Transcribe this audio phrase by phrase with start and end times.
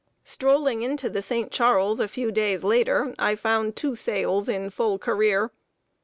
[0.23, 1.51] Strolling into the St.
[1.51, 5.51] Charles, a few days later, I found two sales in full career.